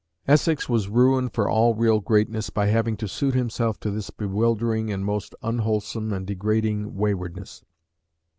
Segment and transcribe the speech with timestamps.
[0.27, 4.91] Essex was ruined for all real greatness by having to suit himself to this bewildering
[4.91, 7.61] and most unwholesome and degrading waywardness.